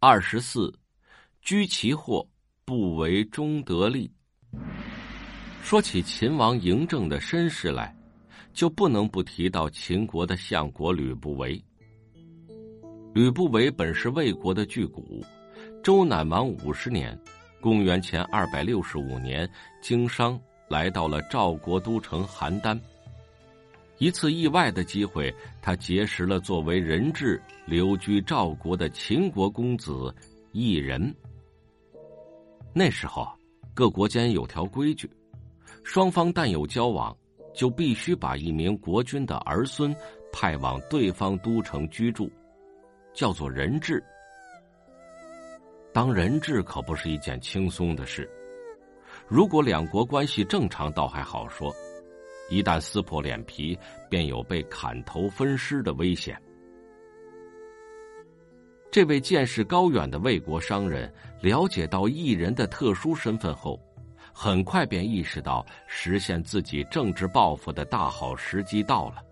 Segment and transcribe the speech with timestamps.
[0.00, 0.72] 二十四，
[1.42, 2.24] 居其祸，
[2.64, 4.08] 不为中得利。
[5.60, 7.92] 说起秦王嬴政的身世来，
[8.52, 11.60] 就不能不提到秦国的相国吕不韦。
[13.12, 15.02] 吕不韦本是魏国的巨贾，
[15.82, 17.20] 周赧王五十年
[17.60, 19.50] （公元前二百六十五年），
[19.82, 22.80] 经商来到了赵国都城邯郸。
[23.98, 30.14] 一次意外的机会，他结识了作为人质留居赵国的秦国公子
[30.52, 31.14] 异人。
[32.72, 33.28] 那时候，
[33.74, 35.10] 各国间有条规矩，
[35.82, 37.16] 双方但有交往，
[37.52, 39.94] 就必须把一名国君的儿孙
[40.32, 42.30] 派往对方都城居住，
[43.12, 44.02] 叫做人质。
[45.92, 48.30] 当人质可不是一件轻松的事，
[49.26, 51.74] 如果两国关系正常，倒还好说。
[52.48, 56.40] 一旦撕破脸皮，便有被砍头分尸的危险。
[58.90, 63.78] 这位见识高远的魏国商人了解到异人的特殊身份后，
[64.32, 69.22] 很快便意识到实现自己政治抱负的大好时机到了。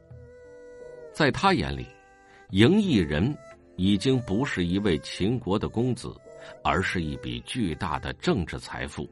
[1.10, 1.86] 在他眼里，
[2.50, 3.34] 赢异人
[3.76, 6.14] 已经不是一位秦国的公子，
[6.62, 9.08] 而是一笔巨大的政治财富。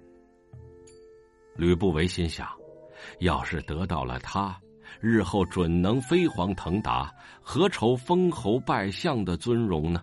[1.56, 2.46] 吕不韦心想。
[3.20, 4.58] 要是得到了他，
[5.00, 10.02] 日后准能飞黄腾达，何愁封侯拜相的尊荣呢？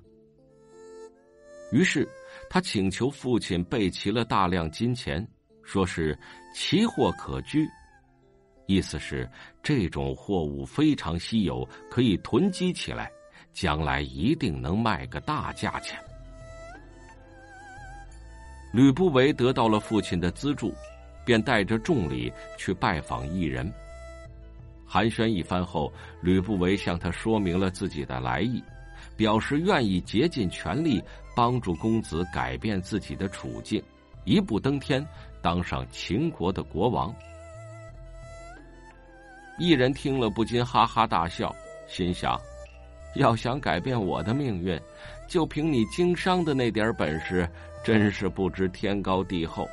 [1.71, 2.07] 于是，
[2.49, 5.25] 他请求父亲备齐了大量金钱，
[5.63, 6.17] 说是
[6.53, 7.65] 奇货可居，
[8.65, 9.29] 意思是
[9.63, 13.09] 这种货物非常稀有，可以囤积起来，
[13.53, 15.97] 将来一定能卖个大价钱。
[18.73, 20.73] 吕不韦得到了父亲的资助。
[21.25, 23.71] 便带着重礼去拜访异人。
[24.85, 25.91] 寒暄一番后，
[26.21, 28.61] 吕不韦向他说明了自己的来意，
[29.15, 31.01] 表示愿意竭尽全力
[31.35, 33.81] 帮助公子改变自己的处境，
[34.25, 35.05] 一步登天，
[35.41, 37.13] 当上秦国的国王。
[39.57, 41.55] 异人听了不禁哈哈大笑，
[41.87, 42.37] 心想：
[43.15, 44.77] 要想改变我的命运，
[45.27, 47.47] 就凭你经商的那点本事，
[47.83, 49.69] 真是不知天高地厚。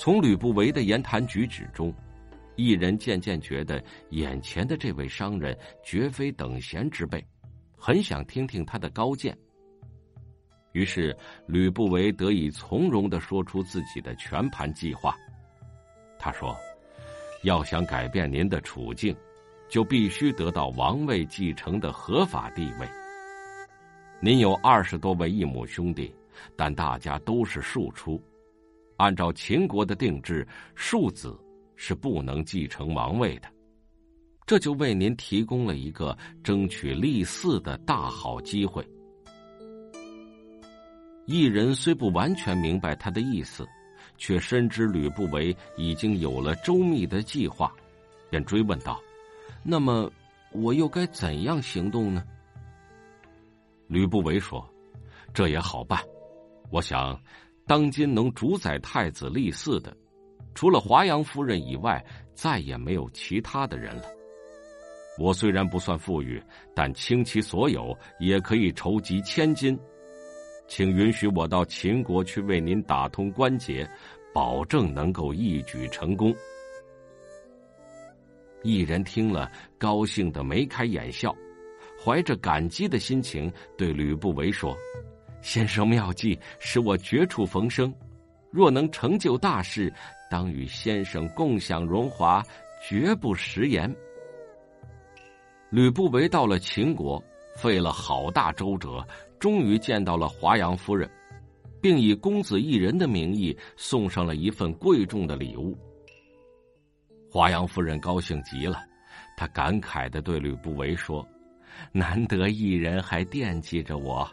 [0.00, 1.92] 从吕不韦的言谈举止中，
[2.56, 7.22] 一人渐渐觉得眼前的这位商人绝非等闲之辈，
[7.76, 9.36] 很想听听他的高见。
[10.72, 11.14] 于是，
[11.46, 15.14] 吕不韦得以从容的说出自己的全盘计划。
[16.18, 16.56] 他说
[17.44, 19.14] ：“要想改变您的处境，
[19.68, 22.88] 就必须得到王位继承的合法地位。
[24.18, 26.10] 您有二十多位异母兄弟，
[26.56, 28.18] 但大家都是庶出。”
[29.00, 31.34] 按照秦国的定制，庶子
[31.74, 33.48] 是不能继承王位的，
[34.44, 38.86] 这就为您提供了一个争取立嗣的大好机会。
[41.24, 43.66] 异人虽不完全明白他的意思，
[44.18, 47.72] 却深知吕不韦已经有了周密的计划，
[48.28, 49.00] 便追问道
[49.64, 50.12] ：“那么，
[50.52, 52.22] 我又该怎样行动呢？”
[53.88, 54.62] 吕不韦说
[55.32, 55.98] ：“这也好办，
[56.70, 57.18] 我想。”
[57.70, 59.96] 当今能主宰太子立嗣的，
[60.56, 62.04] 除了华阳夫人以外，
[62.34, 64.02] 再也没有其他的人了。
[65.20, 66.42] 我虽然不算富裕，
[66.74, 69.78] 但倾其所有也可以筹集千金，
[70.66, 73.88] 请允许我到秦国去为您打通关节，
[74.34, 76.34] 保证能够一举成功。
[78.64, 79.48] 一人听了，
[79.78, 81.32] 高兴的眉开眼笑，
[82.04, 83.48] 怀着感激的心情
[83.78, 84.76] 对吕不韦说。
[85.42, 87.92] 先生妙计使我绝处逢生，
[88.50, 89.92] 若能成就大事，
[90.30, 92.42] 当与先生共享荣华，
[92.86, 93.94] 绝不食言。
[95.70, 97.22] 吕不韦到了秦国，
[97.56, 99.06] 费了好大周折，
[99.38, 101.08] 终于见到了华阳夫人，
[101.80, 105.78] 并以公子一人的名义送上了一份贵重的礼物。
[107.30, 108.82] 华阳夫人高兴极了，
[109.36, 111.26] 她感慨的对吕不韦说
[111.92, 114.28] ：“难得一人还惦记着我。”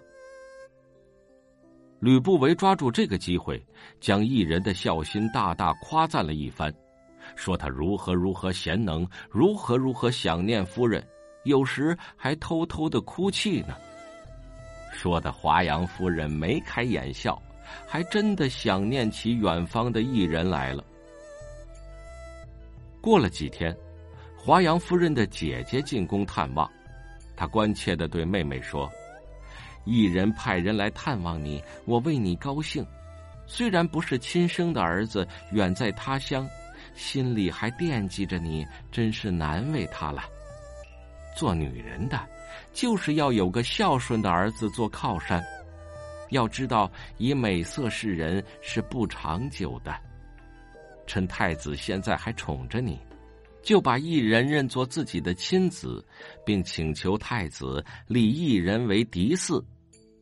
[1.99, 3.63] 吕不韦抓住这个机会，
[3.99, 6.71] 将异人的孝心大大夸赞了一番，
[7.35, 11.03] 说他如何如何贤能，如何如何想念夫人，
[11.44, 13.75] 有时还偷偷的哭泣呢。
[14.91, 17.41] 说的华阳夫人眉开眼笑，
[17.88, 20.83] 还真的想念起远方的异人来了。
[23.01, 23.75] 过了几天，
[24.35, 26.69] 华阳夫人的姐姐进宫探望，
[27.35, 28.88] 她关切的对妹妹说。
[29.87, 32.85] 一人派人来探望你，我为你高兴。
[33.45, 36.45] 虽然不是亲生的儿子，远在他乡，
[36.93, 40.23] 心里还惦记着你，真是难为他了。
[41.35, 42.19] 做女人的
[42.73, 45.41] 就是要有个孝顺的儿子做靠山。
[46.31, 49.95] 要知道，以美色示人是不长久的。
[51.05, 52.99] 趁太子现在还宠着你，
[53.63, 56.05] 就把异人认作自己的亲子，
[56.45, 59.63] 并请求太子立异人为嫡嗣，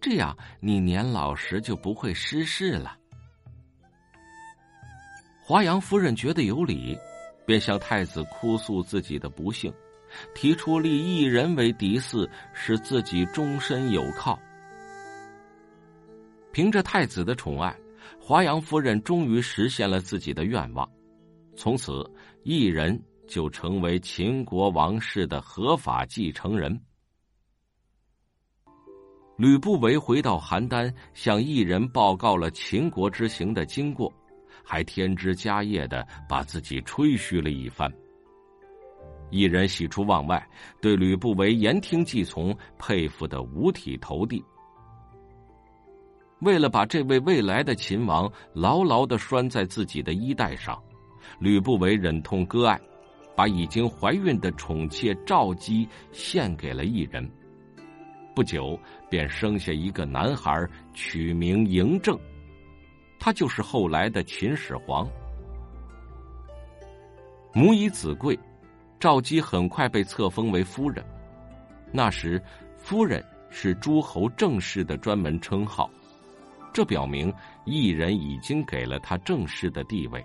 [0.07, 2.95] 这样你年老时就不会失势了。
[5.43, 6.95] 华阳夫人觉得有理，
[7.43, 9.73] 便向太子哭诉自己的不幸，
[10.35, 14.39] 提出立异人为嫡嗣，使自己终身有靠。
[16.51, 17.75] 凭着太子的宠爱，
[18.21, 20.87] 华阳夫人终于实现了自己的愿望，
[21.57, 22.07] 从此
[22.43, 26.79] 异人就成为秦国王室的合法继承人。
[29.37, 34.11] 吕不韦回到邯郸，向异人报告了秦国之行的经过，
[34.63, 37.91] 还添枝加叶的把自己吹嘘了一番。
[39.31, 40.47] 异人喜出望外，
[40.81, 44.41] 对吕不韦言听计从，佩服的五体投地。
[46.39, 50.81] 为了把这位未来的秦王牢牢的拴在自己的衣带上，
[51.39, 52.79] 吕不韦忍痛割爱，
[53.35, 57.29] 把已经怀孕的宠妾赵姬献给了异人。
[58.35, 58.77] 不久，
[59.09, 62.19] 便生下一个男孩，取名嬴政，
[63.17, 65.09] 他就是后来的秦始皇。
[67.53, 68.37] 母以子贵，
[68.99, 71.03] 赵姬很快被册封为夫人。
[71.93, 72.41] 那时，
[72.75, 75.89] 夫人是诸侯正式的专门称号。
[76.73, 77.33] 这表明
[77.63, 80.21] 异人已经给了他正式的地位。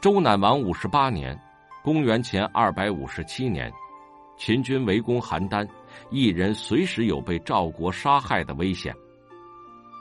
[0.00, 1.40] 周赧王五十八年，
[1.84, 3.72] 公元前二百五十七年，
[4.36, 5.66] 秦军围攻邯郸，
[6.10, 8.94] 一人随时有被赵国杀害的危险。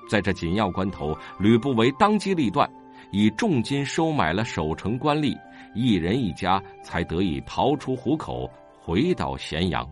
[0.09, 2.69] 在这紧要关头，吕不韦当机立断，
[3.12, 5.38] 以重金收买了守城官吏，
[5.74, 8.50] 一人一家才得以逃出虎口，
[8.80, 9.88] 回到咸阳。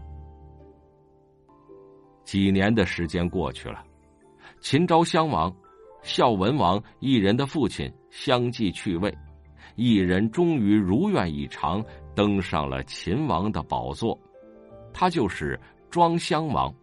[2.23, 3.83] 几年的时间过去了。
[4.59, 5.53] 秦昭襄王、
[6.01, 9.11] 孝文王一人的父亲相继去位，
[9.75, 11.83] 一人终于如愿以偿
[12.13, 14.17] 登上了秦王的宝座，
[14.93, 15.59] 他就是
[15.89, 16.73] 庄襄王。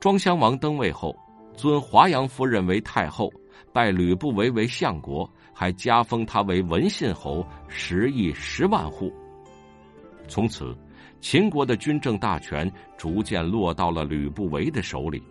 [0.00, 1.16] 庄襄王登位后，
[1.56, 3.32] 尊华阳夫人为太后，
[3.72, 9.12] 拜吕不韦为相国，还加封他为文信侯，十亿十万户。
[10.28, 10.76] 从此，
[11.20, 15.22] 秦国的军政大权逐渐落到了吕不韦的手里。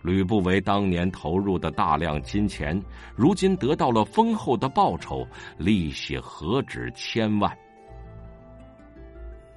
[0.00, 2.80] 吕不韦当年投入的大量金钱，
[3.16, 5.26] 如今得到了丰厚的报酬，
[5.58, 7.54] 利息何止千万。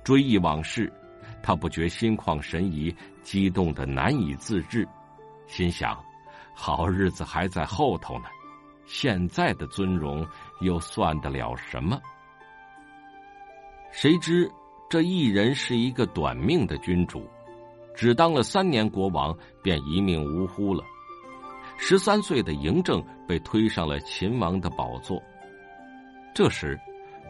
[0.03, 0.91] 追忆往事，
[1.43, 4.87] 他不觉心旷神怡，激动的难以自制，
[5.47, 5.97] 心想：
[6.53, 8.25] 好日子还在后头呢，
[8.85, 10.25] 现在的尊荣
[10.61, 11.99] 又算得了什么？
[13.91, 14.49] 谁知
[14.89, 17.27] 这一人是一个短命的君主。
[17.93, 20.81] 只当了三年国王，便一命呜呼了。
[21.77, 25.21] 十三岁的嬴政被推上了秦王的宝座。
[26.33, 26.79] 这时，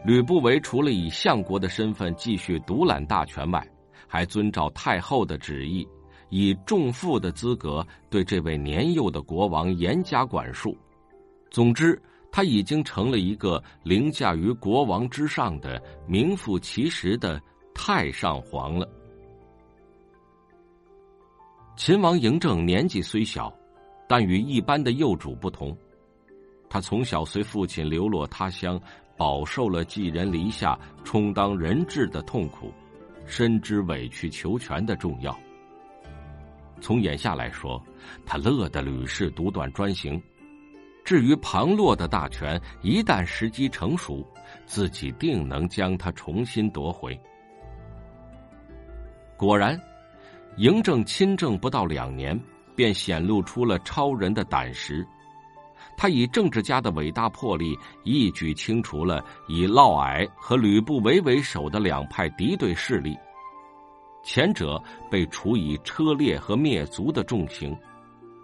[0.03, 3.65] 吕不韦除了以相国的身份继续独揽大权外，
[4.07, 5.87] 还遵照太后的旨意，
[6.29, 10.75] 以重父的资格对这位年幼的国王严加管束。
[11.51, 12.01] 总之，
[12.31, 17.39] 他已经成了一个凌驾于国王之上的名副其实的
[17.75, 18.87] 太上皇了。
[21.75, 23.53] 秦王嬴政年纪虽小，
[24.07, 25.77] 但与一般的幼主不同。
[26.69, 28.79] 他从小随父亲流落他乡，
[29.17, 32.71] 饱受了寄人篱下、充当人质的痛苦，
[33.25, 35.37] 深知委曲求全的重要。
[36.79, 37.83] 从眼下来说，
[38.25, 40.21] 他乐得屡试独断专行。
[41.03, 44.25] 至于旁落的大权，一旦时机成熟，
[44.65, 47.19] 自己定能将他重新夺回。
[49.37, 49.79] 果然。
[50.57, 52.37] 嬴政亲政不到两年，
[52.75, 55.07] 便显露出了超人的胆识。
[56.01, 63.15] 他以政治家的伟大魄力，一举清除了以嫪毐和吕不韦为首的两派敌对势力。
[64.23, 64.81] 前者
[65.11, 67.77] 被处以车裂和灭族的重刑，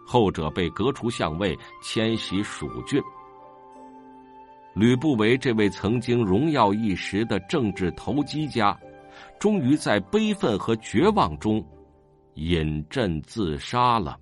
[0.05, 3.01] 后者被革除相位，迁徙蜀郡。
[4.75, 8.79] 吕不韦这位曾经荣耀一时的政治投机家，
[9.39, 11.65] 终于在悲愤和绝望中。
[12.35, 14.15] 饮鸩自杀了。